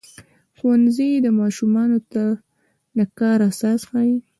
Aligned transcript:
ښوونځی 0.57 1.09
ماشومانو 1.41 1.99
ته 2.11 2.23
د 2.97 2.99
کار 3.19 3.39
اساس 3.49 3.79
ښيي. 3.89 4.15